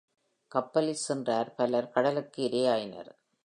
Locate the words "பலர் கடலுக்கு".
1.55-2.49